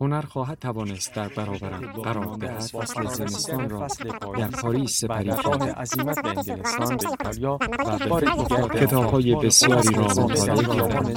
[0.00, 2.60] هنر خواهد توانست در برابرم قرار دهد.
[2.60, 3.86] فصل زمستان را
[4.38, 7.58] در پاریس سپری کنم عزیمت به انگلستان به ایتالیا
[8.10, 11.12] و به دیگر به کتاب‌های بسیاری را مطالعه کردم.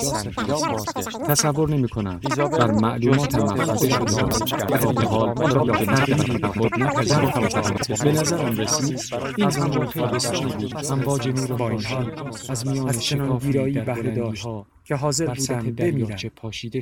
[1.27, 5.63] تصور نمی کنم ایزابل بر مخفی خود شده در حال حال آن را آن را
[5.63, 8.99] به تغییری به خود نپذیرفتم به نظرم رسید
[9.37, 10.85] این آن خیلی بسیاری بود.
[10.91, 12.33] امواج نور با این خورشید حال.
[12.49, 16.17] از میان از چنان شکافی ویرایی در بهره داشت بلندی‌ها که حاضر بودم بمیرم.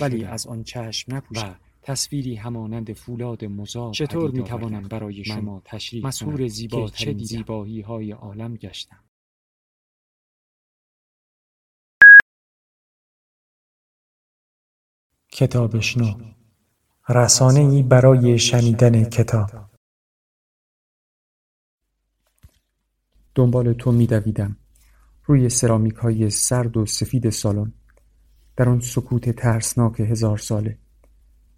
[0.01, 1.55] ولی از آن چشم نپوشم
[1.87, 8.11] تصویری همانند فولاد مزار چطور می‌توانم آوردم برای شما تشریح زیباترین که چه؟ زیبایی های
[8.11, 9.03] عالم گشتم.
[15.31, 16.33] کتابشنو
[17.09, 19.49] رسانه ای برای شنیدن کتاب.
[23.35, 24.57] دنبال تو میدویدم.
[25.25, 27.73] روی سرامیک های سرد و سفید سالن.
[28.55, 30.86] در آن سکوت ترسناک هزار ساله.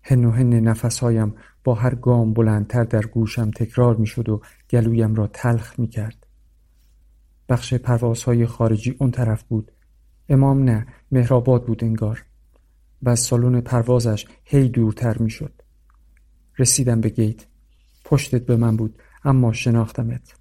[0.03, 5.27] هن و هن نفسهایم با هر گام بلندتر در گوشم تکرار می‌شد و گلویم را
[5.27, 6.25] تلخ می کرد.
[7.49, 9.71] بخش پروازهای خارجی اون طرف بود.
[10.29, 12.25] امام نه مهرآباد بود انگار.
[13.01, 15.61] و از سالن پروازش هی دورتر می‌شد.
[16.57, 17.45] رسیدم به گیت.
[18.05, 20.35] پشتت به من بود اما شناختمت.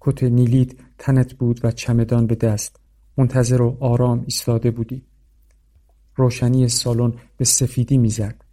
[0.00, 2.80] کت نیلیت تنت بود و چمدان به دست.
[3.16, 5.02] منتظر و آرام ایستاده بودی.
[6.16, 8.43] روشنی سالن به سفیدی می‌زد.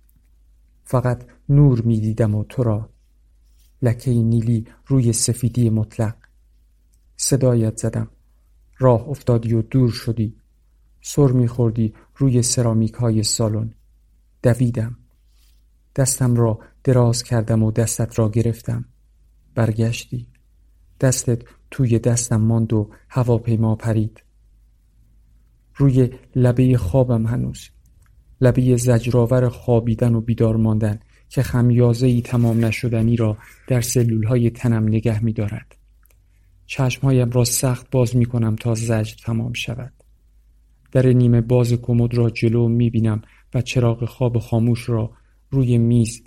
[0.92, 2.89] فقط نور می‌دیدم و تو را.
[3.81, 6.16] لکه نیلی روی سفیدی مطلق.
[7.17, 8.08] صدایت زدم.
[8.80, 10.36] راه افتادی و دور شدی.
[11.02, 13.73] سر میخوردی روی سرامیک های سالن.
[14.44, 14.97] دویدم.
[15.96, 18.85] دستم را دراز کردم و دستت را گرفتم.
[19.56, 20.28] برگشتی.
[21.01, 21.41] دستت
[21.72, 24.24] توی دستم ماند و هواپیما پرید.
[25.75, 27.69] روی لبه خوابم هنوز.
[28.41, 33.38] لبه زجرآور خوابیدن و بیدار ماندن که خمیازهای تمام نشدنی را
[33.68, 35.75] در سلولهای تنم نگه می دارد.
[36.66, 39.94] چشمهایم را سخت باز می کنم تا زجر تمام شود.
[40.91, 43.22] در نیمه باز کمد را جلو می بینم
[43.53, 45.12] و چراغ خواب خاموش را
[45.50, 46.24] روی میز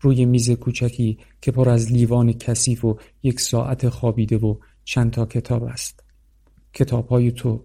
[0.00, 5.26] روی میز کوچکی که پر از لیوان کثیف و یک ساعت خوابیده و چند تا
[5.26, 6.04] کتاب است.
[6.72, 7.64] کتابهای تو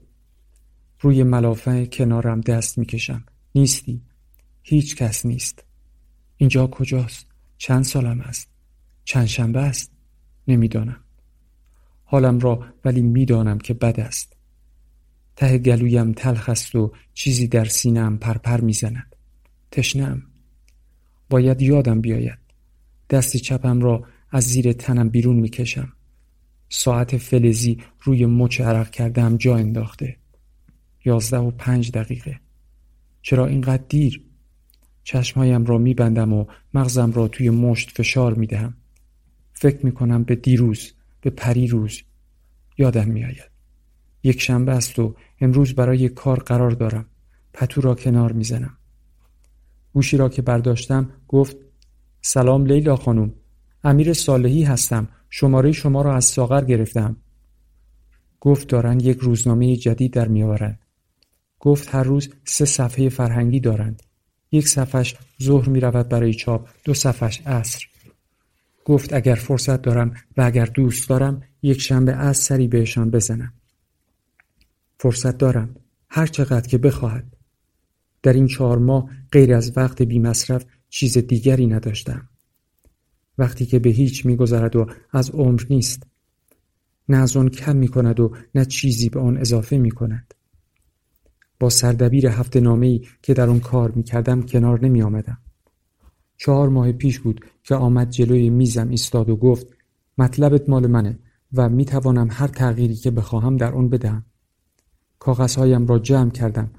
[1.01, 3.23] روی ملافه کنارم دست می‌کشم.
[3.55, 4.01] نیستی.
[4.63, 5.63] هیچ کس نیست.
[6.37, 7.25] اینجا کجاست؟
[7.57, 8.49] چند سالم است؟
[9.03, 9.91] چند شنبه است؟
[10.47, 10.99] نمی‌دانم.
[12.03, 14.33] حالم را ولی می‌دانم که بد است.
[15.35, 19.15] ته گلویم تلخ است و چیزی در سینه‌ام پرپر می‌زند.
[19.71, 20.23] تشنه‌ام.
[21.29, 22.39] باید یادم بیاید.
[23.09, 25.93] دست چپم را از زیر تنم بیرون می‌کشم.
[26.69, 30.17] ساعت فلزی روی مچ عرق کردم جا انداخته.
[31.05, 32.39] یازده و پنج دقیقه.
[33.21, 34.25] چرا اینقدر دیر؟
[35.03, 38.73] چشمهایم را میبندم و مغزم را توی مشت فشار می‌دهم.
[39.53, 42.01] فکر می‌کنم به دیروز، به پریروز.
[42.77, 43.49] یادم میآید.
[44.23, 47.05] یک شنبه است و امروز برای کار قرار دارم.
[47.53, 48.77] پتو را کنار می‌زنم.
[49.93, 51.57] گوشی را که برداشتم گفت
[52.21, 53.33] سلام لیلا خانم
[53.83, 57.17] امیر صالحی هستم شماره شما را از ساغر گرفتم
[58.39, 60.79] گفت دارند یک روزنامه جدید در میآورند
[61.59, 64.03] گفت هر روز سه صفحه فرهنگی دارند
[64.51, 67.85] یک صفحش ظهر می رود برای چاپ دو صفحش عصر
[68.85, 73.53] گفت اگر فرصت دارم و اگر دوست دارم یک شنبه از سری بهشان بزنم
[74.99, 75.75] فرصت دارم
[76.09, 77.35] هر چقدر که بخواهد
[78.23, 82.29] در این چهار ماه غیر از وقت بی مصرف چیز دیگری نداشتم.
[83.37, 86.03] وقتی که به هیچ میگذرد و از عمر نیست.
[87.09, 90.33] نه از آن کم می کند و نه چیزی به آن اضافه می کند.
[91.59, 95.37] با سردبیر هفته نامه‌ای که در آن کار می کردم کنار نمی آمدم.
[96.37, 99.67] چهار ماه پیش بود که آمد جلوی میزم ایستاد و گفت
[100.17, 101.19] مطلبت مال منه
[101.53, 104.25] و می توانم هر تغییری که بخواهم در آن بدهم.
[105.19, 106.71] کاغذهایم را جمع کردم.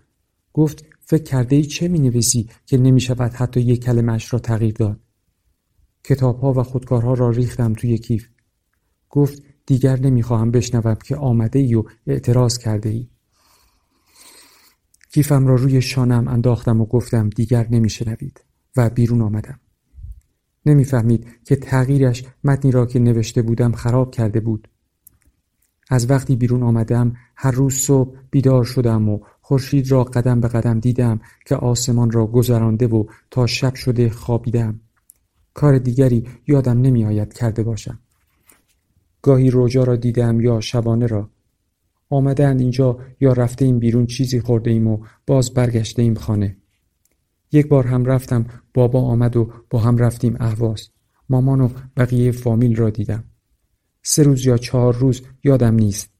[0.52, 4.74] گفت فکر کرده ای چه می نویسی که نمی شود حتی یک کلمش را تغییر
[4.74, 5.00] داد؟
[6.04, 8.28] کتابها و خودکارها را ریختم توی کیف.
[9.10, 13.08] گفت دیگر نمی خواهم بشنوم که آمده ای و اعتراض کرده ای.
[15.12, 18.44] کیفم را روی شانم انداختم و گفتم دیگر نمی شنوید
[18.76, 19.60] و بیرون آمدم.
[20.66, 24.68] نمی‌فهمید که تغییرش متنی را که نوشته بودم خراب کرده بود.
[25.90, 30.80] از وقتی بیرون آمدم هر روز صبح بیدار شدم و خورشید را قدم به قدم
[30.80, 34.80] دیدم که آسمان را گذرانده و تا شب شده خوابیدم
[35.54, 37.98] کار دیگری یادم نمی آید کرده باشم
[39.22, 41.30] گاهی روجا را دیدم یا شبانه را
[42.10, 46.56] آمدن اینجا یا رفته ایم بیرون چیزی خورده ایم و باز برگشته ایم خانه.
[47.52, 50.90] یک بار هم رفتم بابا آمد و با هم رفتیم اهواز.
[51.28, 53.24] مامان و بقیه فامیل را دیدم.
[54.02, 56.10] سه روز یا چهار روز یادم نیست.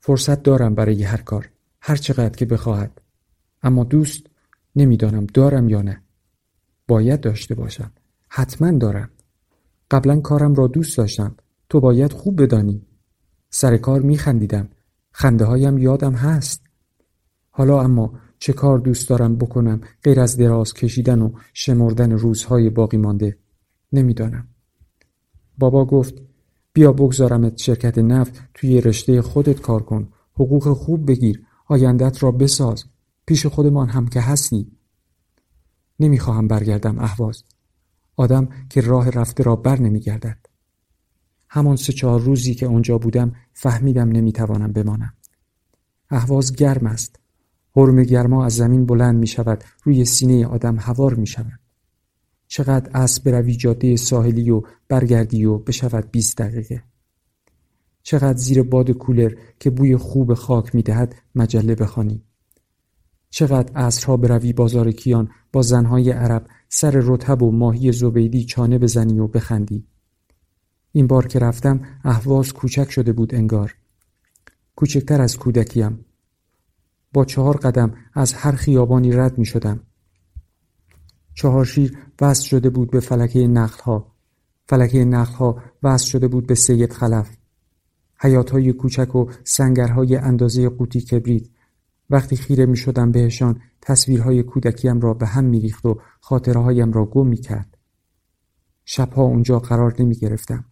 [0.00, 1.50] فرصت دارم برای هر کار.
[1.80, 3.00] هر چقدر که بخواهد.
[3.62, 4.26] اما دوست
[4.76, 6.02] نمی‌دانم دارم یا نه.
[6.88, 7.92] باید داشته باشم.
[8.28, 9.10] حتما دارم.
[9.90, 11.36] قبلا کارم را دوست داشتم.
[11.68, 12.86] تو باید خوب بدانی.
[13.50, 14.68] سر کار میخندیدم.
[15.20, 16.62] خنده هایم یادم هست.
[17.50, 22.96] حالا اما چه کار دوست دارم بکنم غیر از دراز کشیدن و شمردن روزهای باقی
[22.96, 23.38] مانده؟
[23.92, 24.48] نمی‌دانم.
[25.58, 26.14] بابا گفت
[26.72, 30.08] بیا بگذارمت شرکت نفت توی رشته خودت کار کن.
[30.34, 31.42] حقوق خوب بگیر.
[31.66, 32.84] آیندت را بساز.
[33.26, 34.72] پیش خودمان هم که هستی.
[36.00, 37.44] نمی‌خواهم برگردم اهواز.
[38.16, 40.38] آدم که راه رفته را بر نمیگردد.
[41.50, 45.12] همان سه چهار روزی که آنجا بودم فهمیدم نمی‌توانم بمانم.
[46.10, 47.16] اهواز گرم است.
[47.76, 51.60] حرم گرما از زمین بلند می شود روی سینه آدم هوار می شود
[52.48, 56.82] چقدر اسب بروی جاده ساحلی و برگردی و بشود 20 دقیقه.
[58.02, 62.24] چقدر زیر باد کولر که بوی خوب خاک می‌دهد مجله بخوانی.
[63.30, 69.18] چقدر عصرها بروی بازار کیان با زنهای عرب سر رتب و ماهی زبیدی چانه بزنی
[69.18, 69.86] و بخندی.
[70.98, 73.74] این بار که رفتم اهواز کوچک شده بود انگار.
[74.76, 76.04] کوچکتر از کودکیم.
[77.12, 79.80] با چهار قدم از هر خیابانی رد می شدم.
[81.34, 84.12] چهار شیر وصل شده بود به فلکه نخلها.
[84.68, 87.36] فلکه نخلها وصل شده بود به سید خلف.
[88.52, 91.46] های کوچک و سنگرهای اندازه قوطی کبریت.
[92.10, 97.04] وقتی خیره می شدم بهشان تصویرهای کودکیم را به هم می ریخت و خاطرهایم را
[97.04, 97.76] گم می کرد.
[98.84, 100.64] شبها اونجا قرار نمی گرفتم.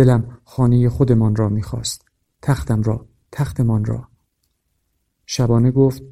[0.00, 2.04] دلم خانه خودمان را می خواست.
[2.42, 4.08] تختم را، تختمان را.
[5.26, 6.02] شبانه گفت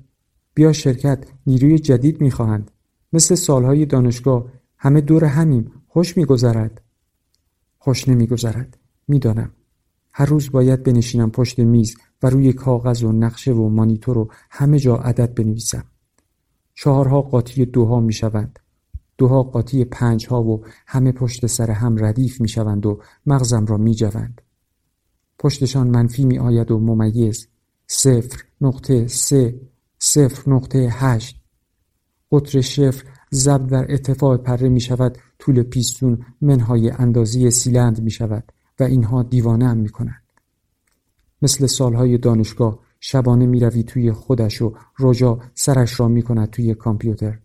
[0.54, 2.70] بیا شرکت نیروی جدید می خواهند.
[3.12, 6.80] مثل سالهای دانشگاه همه دور همیم خوش میگذرد
[7.78, 9.50] خوش نمیگذرد می‌دانم
[10.12, 14.78] هر روز باید بنشینم پشت میز و روی کاغذ و نقشه و مانیتور و همه
[14.78, 15.84] جا عدد بنویسم
[16.74, 18.58] چهارها قاطی دوها می‌شوند
[19.18, 24.40] دوها قاطی پنجها و همه پشت سر هم ردیف می‌شوند و مغزم را میجوند
[25.38, 27.48] پشتشان منفی می آید و ممیز
[27.86, 29.60] صفر نقطه سه
[29.98, 31.40] صفر نقطه هشت
[32.32, 38.52] قطر شفر ضرب در ارتفاع پره می شود طول پیستون منهای اندازی سیلند می شود
[38.80, 40.22] و اینها دیوانه هم می کنند.
[41.42, 46.74] مثل سالهای دانشگاه شبانه می روی توی خودش و رجا سرش را می کند توی
[46.74, 47.38] کامپیوتر.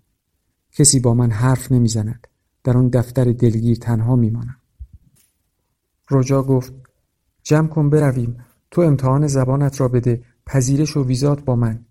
[0.73, 2.27] کسی با من حرف نمی زند.
[2.63, 4.57] در آن دفتر دلگیر تنها می مانم.
[6.11, 6.73] رجا گفت
[7.43, 8.37] جمع کن برویم.
[8.71, 11.85] تو امتحان زبانت را بده پذیرش و ویزات با من.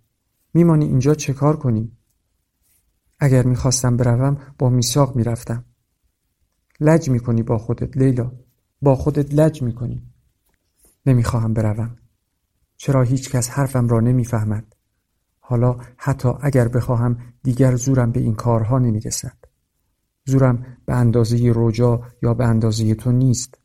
[0.55, 1.93] میمانی اینجا چه کار کنی؟
[3.19, 5.65] اگر می‌خواستم بروم با میثاق می‌رفتم.
[6.81, 8.33] لج می‌کنی با خودت لیلا.
[8.83, 10.03] با خودت لج می‌کنی.
[11.07, 11.97] نمی‌خواهم بروم.
[12.77, 14.72] چرا هیچ کس حرفم را نمی‌فهمد؟
[15.45, 19.37] حالا حتی اگر بخواهم دیگر زورم به این کارها نمی‌رسد.
[20.25, 23.59] زورم به اندازه روجا یا به اندازه تو نیست.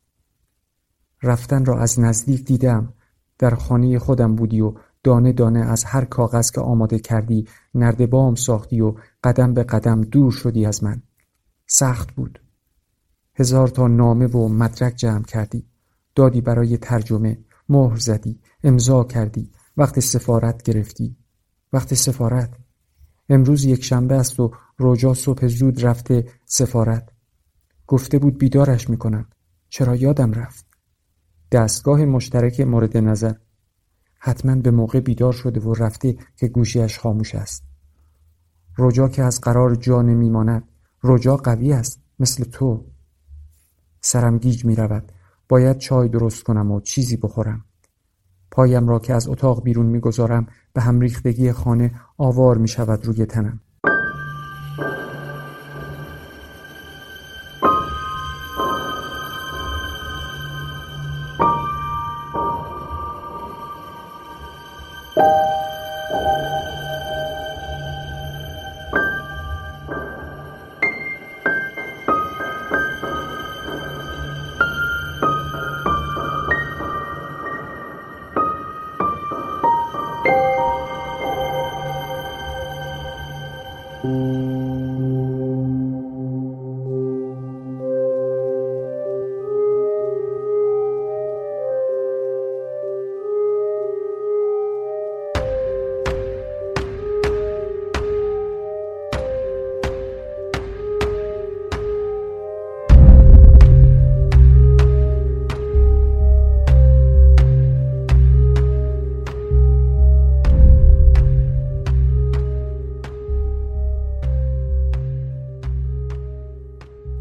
[1.24, 2.93] رفتن را از نزدیک دیدم.
[3.39, 8.81] در خانه خودم بودی و دانه دانه از هر کاغذ که آماده کردی نردبام ساختی
[8.81, 11.01] و قدم به قدم دور شدی از من.
[11.67, 12.41] سخت بود.
[13.36, 15.67] هزار تا نامه و مدرک جمع کردی.
[16.15, 17.38] دادی برای ترجمه
[17.69, 21.17] مهر زدی امضا کردی وقت سفارت گرفتی.
[21.74, 22.58] وقت سفارت.
[23.30, 27.10] امروز یک شنبه است و روجا صبح زود رفته سفارت.
[27.88, 29.26] گفته بود بیدارش می‌کنم.
[29.70, 30.66] چرا یادم رفت؟
[31.52, 33.34] دستگاه مشترک مورد نظر.
[34.20, 37.64] حتما به موقع بیدار شده و رفته که گوشیش خاموش است.
[38.78, 40.64] رجا که از قرار جا نمیماند.
[41.04, 42.86] رجا قوی است مثل تو.
[44.02, 45.12] سرم گیج می رود
[45.50, 47.66] باید چای درست کنم و چیزی بخورم.
[48.51, 53.25] پایم را که از اتاق بیرون می‌گذارم به هم ریختگی خانه آوار می شود روی
[53.25, 53.60] تنم.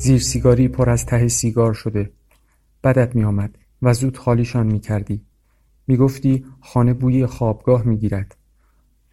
[0.06, 2.10] زیر سیگاری پر از ته سیگار شده.
[2.84, 5.20] بدت می آمد و زود خالیشان می کردی
[5.86, 8.36] می گفتی خانه بوی خوابگاه می گیرد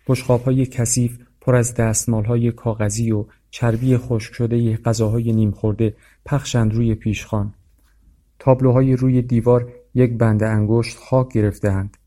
[0.07, 5.95] بشقاب های کثیف پر از دستمال های کاغذی و چربی خشک شده غذاهای نیم خورده
[6.25, 7.53] پخشند روی پیشخان.
[8.39, 11.97] تابلوهای روی دیوار یک بند انگشت خاک گرفتهاند.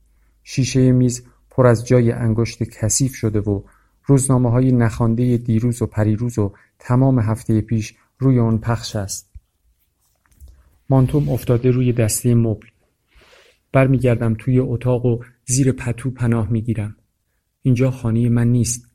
[0.44, 3.62] شیشه میز پر از جای انگشت کثیف شده و
[4.04, 9.32] روزنامه های نخانده دیروز و پریروز و تمام هفته پیش روی آن پخش است.
[10.88, 12.66] مانتوم افتاده روی دسته مبل.
[13.72, 16.96] برمیگردم توی اتاق و زیر پتو پناه می‌گیرم.
[17.62, 18.88] اینجا خانه من نیست.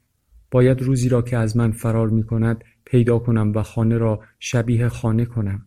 [0.51, 4.90] باید روزی را که از من فرار می کند پیدا کنم و خانه را شبیه
[4.90, 5.66] خانه کنم.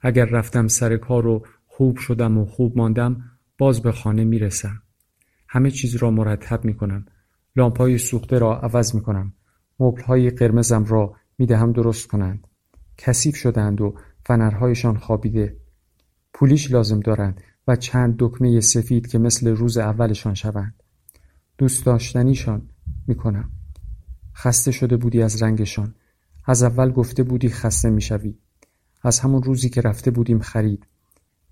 [0.00, 3.24] اگر رفتم سر کار و خوب شدم و خوب ماندم
[3.58, 4.82] باز به خانه می رسم
[5.48, 7.06] همه چیز را مرتب می کنم
[7.56, 9.32] لامپای سوخته را عوض می کنم
[9.80, 12.46] مبل های قرمزم را می دهم درست کنند.
[12.98, 13.94] کثیف شدند و
[14.26, 15.56] فنرهایشان خوابیده.
[16.34, 20.82] پولیش لازم دارند و چند دکمه سفید که مثل روز اولشان شوند.
[21.58, 22.68] دوست داشتنیشان
[23.06, 23.50] می‌کنم.
[24.34, 25.94] خسته شده بودی از رنگشان.
[26.44, 28.38] از اول گفته بودی خسته می‌شوی.
[29.02, 30.86] از همون روزی که رفته بودیم خرید.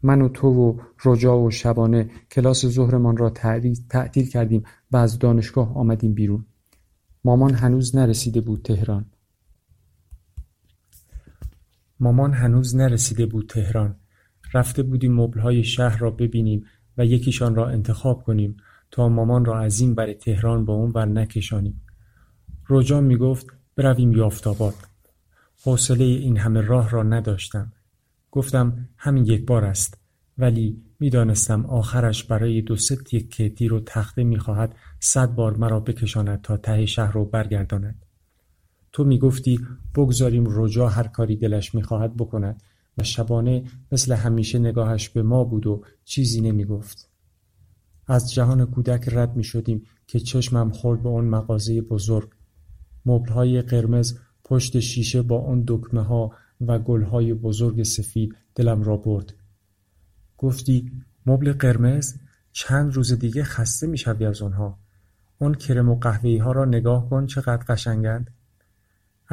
[0.02, 3.30] من و تو و رجا و شبانه کلاس ظهرمان را
[3.88, 6.46] تعطیل کردیم و از دانشگاه آمدیم بیرون.
[7.24, 9.06] مامان هنوز نرسیده بود تهران.
[12.00, 13.96] مامان هنوز نرسیده بود تهران.
[14.54, 16.64] رفته بودیم مبلهای شهر را ببینیم
[16.98, 18.56] و یکیشان را انتخاب کنیم
[18.90, 21.80] تا مامان را از این بر تهران با اون بر نکشانیم.
[22.68, 23.46] رجا می گفت
[23.76, 24.74] برویم یافتاباد.
[25.64, 27.72] حوصله این همه راه را نداشتم.
[28.30, 29.98] گفتم همین یک بار است
[30.38, 36.42] ولی می‌دانستم آخرش برای دو سه تیکه تیر و تخته می‌خواهد صد بار مرا بکشاند
[36.42, 38.03] تا ته شهر را برگرداند.
[38.94, 39.60] تو می‌گفتی
[39.94, 42.62] بگذاریم رجا هر کاری دلش می‌خواهد بکند
[42.98, 47.10] و شبانه مثل همیشه نگاهش به ما بود و چیزی نمی‌گفت.
[48.06, 52.28] از جهان کودک رد می شدیم که چشمم خورد به آن مغازه بزرگ.
[53.06, 59.34] مبلهای قرمز پشت شیشه با آن دکمه ها و گلهای بزرگ سفید دلم را برد.
[60.38, 60.92] گفتی
[61.26, 62.14] مبل قرمز
[62.52, 64.78] چند روز دیگه خسته می‌شوی از آنها.
[65.38, 68.30] اون کرم و قهوه‌ای ها را نگاه کن چقدر قشنگند.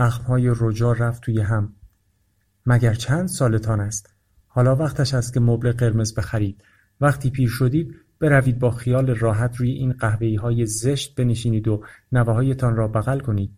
[0.01, 1.73] اخمهای رجا رفت توی هم.
[2.65, 4.13] مگر چند سالتان است؟
[4.47, 6.63] حالا وقتش است که مبل قرمز بخرید.
[7.01, 12.75] وقتی پیر شدید بروید با خیال راحت روی این قهوه‌ای های زشت بنشینید و نوههایتان
[12.75, 13.57] را بغل کنید.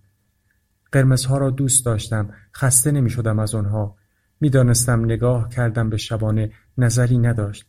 [0.91, 2.29] قرمزها را دوست داشتم.
[2.55, 3.95] خسته نمی شدم از آنها.
[4.39, 7.65] می‌دانستم نگاه کردم به شبانه نظری نداشت.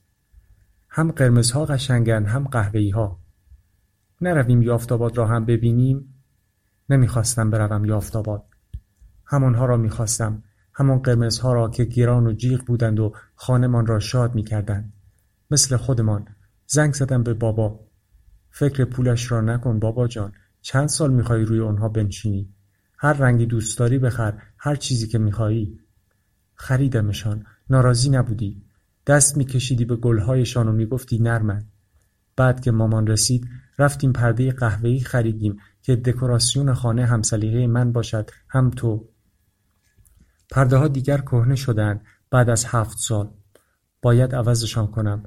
[0.88, 3.20] هم قرمزها قشنگن هم قهوه‌ای ها
[4.20, 6.24] نرویم یافتاباد را هم ببینیم.
[6.88, 8.53] نمی‌خواستم بروم یافتاباد.
[9.26, 10.42] همانها را می‌خواستم.
[10.72, 14.92] همان قرمزها را که گران و جیغ بودند و خانمان را شاد می‌کردند.
[15.50, 16.26] مثل خودمان.
[16.66, 17.80] زنگ زدم به بابا.
[18.50, 20.32] فکر پولش را نکن بابا جان.
[20.60, 22.48] چند سال می‌خوای روی آنها بنشینی؟
[22.98, 24.38] هر رنگی دوست داری بخر.
[24.58, 25.78] هر چیزی که می‌خواهی
[26.54, 27.46] خریدمشان.
[27.70, 28.62] ناراضی نبودی.
[29.06, 31.64] دست میکشیدی به گلهایشان و می‌گفتی نرمن.
[32.36, 38.30] بعد که مامان رسید رفتیم پرده قهوه‌ای خریدیم که دکوراسیون خانه هم سلیقه من باشد
[38.48, 39.08] هم تو.
[40.50, 43.30] پرده ها دیگر کهنه شدند بعد از هفت سال.
[44.02, 45.22] باید عوضشان کنم.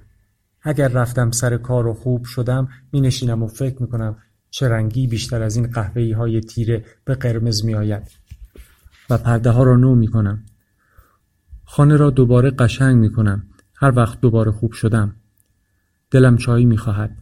[0.61, 4.17] اگر رفتم سر کار و خوب شدم می نشینم و فکر می کنم
[4.49, 8.11] چه رنگی بیشتر از این قهوه‌ای های تیره به قرمز می آید
[9.09, 10.43] و پرده ها را نو می کنم
[11.65, 13.43] خانه را دوباره قشنگ می کنم
[13.75, 15.15] هر وقت دوباره خوب شدم.
[16.11, 17.17] دلم چایی می خواهد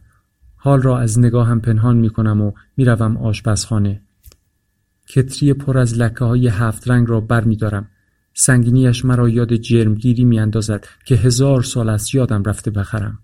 [0.56, 4.02] حال را از نگاهم پنهان می کنم و می روم آشپزخانه.
[5.08, 7.88] کتری پر از لکه های هفت رنگ را بر می دارم.
[8.34, 13.18] سنگینیش مرا یاد جرمگیری می اندازد که هزار سال از یادم رفته بخرم.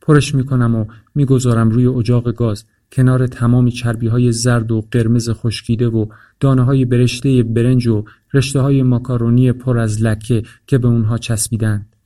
[0.00, 4.88] پرش می کنم و می گذارم روی اجاق گاز کنار تمام چربی های زرد و
[4.90, 6.06] قرمز خشکیده و
[6.40, 11.96] دانه های برشته برنج و رشته های ماکارونی پر از لکه که به اونها چسبیدند.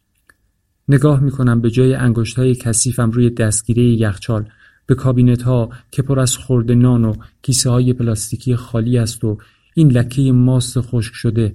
[0.89, 4.49] نگاه می کنم به جای انگشت های کثیفم روی دستگیره یخچال
[4.91, 9.39] به کابینت ها که پر از خورده نان و کیسه های پلاستیکی خالی است و
[9.75, 11.55] این لکه ماست خشک شده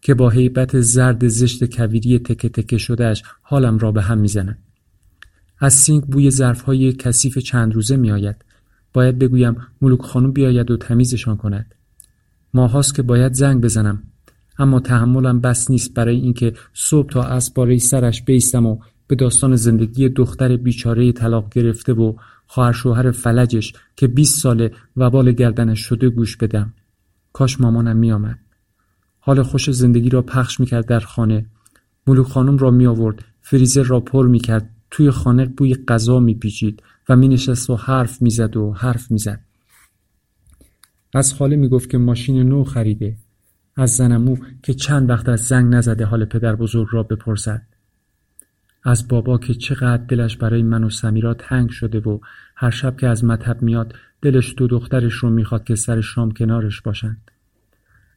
[0.00, 4.58] که با حیبت زرد زشت کویری تکه تکه شدهش حالم را به هم می‌زند.
[5.58, 8.44] از سینک بوی ظرف های کثیف چند روزه می آید.
[8.92, 11.74] باید بگویم ملوک خانم بیاید و تمیزشان کند.
[12.54, 14.02] ماهاست که باید زنگ بزنم.
[14.58, 20.08] اما تحملم بس نیست برای اینکه صبح تا از سرش بیستم و به داستان زندگی
[20.08, 22.12] دختر بیچاره طلاق گرفته و
[22.50, 26.74] خواهر شوهر فلجش که 20 ساله وبال گردنش شده گوش بدم.
[27.32, 28.38] کاش مامانم میآمد.
[29.18, 31.46] حال خوش زندگی را پخش می‌کرد در خانه.
[32.06, 36.34] ملوک خانم را می آورد فریزر را پر می کرد توی خانه بوی غذا می
[36.34, 39.40] پیچید و می نشست و حرف می زد و حرف می زد
[41.14, 43.16] از خاله می گفت که ماشین نو خریده.
[43.76, 47.62] از زنمو که چند وقت از زنگ نزده حال پدر بزرگ را بپرسد.
[48.88, 52.18] از بابا که چقدر دلش برای من و سمیرا تنگ شده و
[52.56, 56.80] هر شب که از مطب میاد دلش دو دخترش رو می‌خواد که سر شام کنارش
[56.80, 57.30] باشند.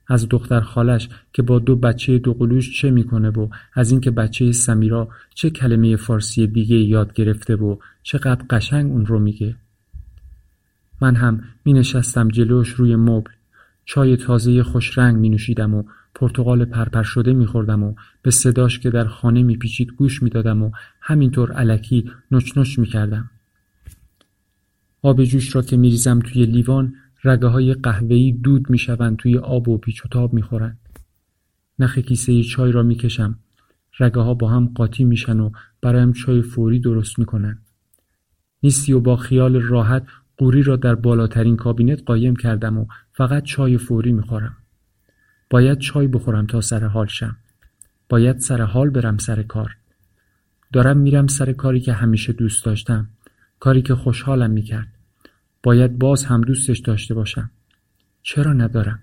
[0.08, 4.52] از دختر خالش که با دو بچه دو قلوش چه می‌کنه و از اینکه بچه
[4.52, 9.56] سمیرا چه کلمه فارسی دیگه یاد گرفته و چقدر قشنگ اون رو میگه.
[11.02, 13.32] من هم می نشستم جلوش روی مبل.
[13.94, 15.84] چای تازه خوش رنگ می نوشیدم و
[16.16, 20.30] پرتقال پرپر شده می خوردم و به صداش که در خانه می پیچید گوش می
[20.30, 20.72] دادم و
[21.02, 23.30] همینطور علکی نچ نچ می کردم.
[25.02, 26.94] آب جوش را که می ریزم توی لیوان
[27.24, 30.80] رگه های قهوه‌ای دود می شوند توی آب و پیچ و تاب می خورند.
[31.80, 33.40] نخ کیسه چای را می کشم.
[34.00, 37.62] رگه ها با هم قاطی میشن و برایم چای فوری درست می‌کنن.
[38.64, 40.08] نیستی و با خیال راحت
[40.42, 44.58] قوری را در بالاترین کابینت قایم کردم و فقط چای فوری می‌خورم.
[45.50, 47.38] باید چای بخورم تا سر حال شم.
[48.10, 49.76] باید سر حال برم سر کار.
[50.74, 53.10] دارم میرم سر کاری که همیشه دوست داشتم.
[53.60, 54.88] کاری که خوشحالم می‌کرد.
[55.64, 57.52] باید باز هم دوستش داشته باشم.
[58.22, 59.00] چرا ندارم؟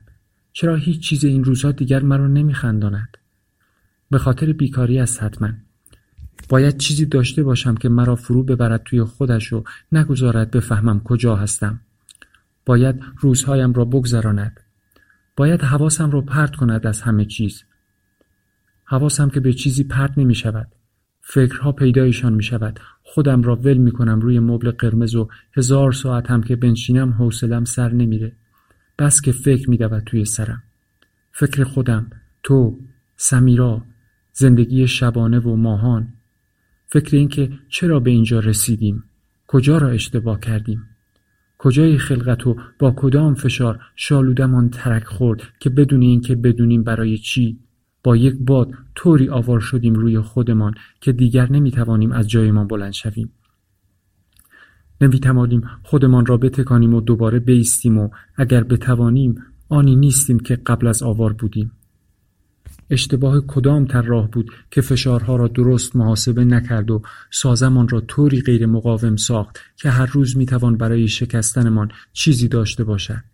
[0.53, 3.17] چرا هیچ چیز این روزها دیگر مرا نمیخنداند؟
[4.11, 5.51] به خاطر بیکاری است حتما.
[6.49, 11.81] باید چیزی داشته باشم که مرا فرو ببرد توی خودش و نگذارد بفهمم کجا هستم.
[12.67, 14.61] باید روزهایم را بگذراند.
[15.37, 17.65] باید حواسم را پرت کند از همه چیز.
[18.85, 20.69] حواسم که به چیزی پرت نمی شود.
[21.21, 22.81] فکرها پیدایشان می شود.
[23.03, 27.65] خودم را ول می کنم روی مبل قرمز و هزار ساعت هم که بنشینم حوصلم
[27.65, 28.33] سر نمیره.
[28.99, 30.63] بس که فکر می دود توی سرم.
[31.33, 32.11] فکر خودم،
[32.43, 32.79] تو،
[33.17, 33.83] سمیرا،
[34.33, 36.13] زندگی شبانه و ماهان،
[36.91, 39.05] فکر اینکه چرا به اینجا رسیدیم؟
[39.47, 40.83] کجا را اشتباه کردیم؟
[41.59, 47.59] کجای خلقت و با کدام فشار شالودمان ترک خورد که بدون اینکه بدونیم برای چی؟
[48.05, 53.33] با یک باد طوری آوار شدیم روی خودمان که دیگر نمی‌توانیم از جایمان بلند شویم.
[55.01, 59.35] نمی‌توانیم خودمان را بتکانیم و دوباره بیستیم و اگر بتوانیم
[59.69, 61.73] آنی نیستیم که قبل از آوار بودیم.
[62.91, 68.67] اشتباه کدام طراح بود که فشارها را درست محاسبه نکرد و سازمان را طوری غیر
[68.67, 73.25] مقاوم ساخت که هر روز می‌توان برای شکستنمان چیزی داشته باشد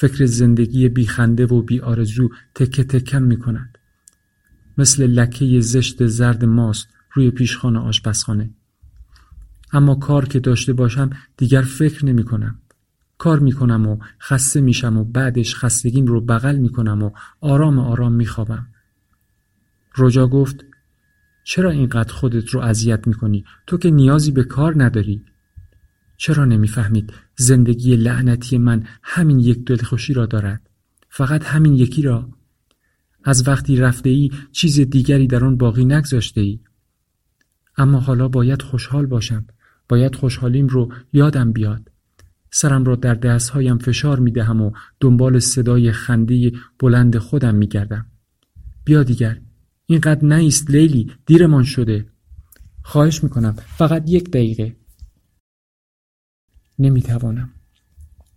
[0.00, 3.78] فکر زندگی بیخنده و بی آرزو تکه تکم می کند.
[4.78, 8.50] مثل لکه زشت زرد ماست روی پیشخان آشپزخانه.
[9.72, 12.59] اما کار که داشته باشم دیگر فکر نمی کنم.
[13.20, 18.66] کار می‌کنم و خسته میشم و بعدش خستگیم رو بغل می‌کنم و آرام آرام میخوابم.
[19.96, 20.64] رجا گفت
[21.44, 25.24] چرا اینقدر خودت رو اذیت می‌کنی؟ تو که نیازی به کار نداری.
[26.16, 30.70] چرا نمی‌فهمید زندگی لعنتی من همین یک دلخوشی را دارد؟
[31.08, 32.28] فقط همین یکی را؟
[33.24, 36.60] از وقتی رفته ای چیز دیگری در آن باقی نگذاشته ای.
[37.76, 39.46] اما حالا باید خوشحال باشم.
[39.88, 41.90] باید خوشحالیم رو یادم بیاد.
[42.50, 48.06] سرم را در دستهایم فشار می دهم و دنبال صدای خنده بلند خودم می گردم.
[48.84, 49.40] بیا دیگر.
[49.86, 51.12] اینقدر نیست لیلی.
[51.26, 52.06] دیرمان شده.
[52.82, 53.52] خواهش می کنم.
[53.52, 54.76] فقط یک دقیقه.
[56.78, 57.59] نمی توانم.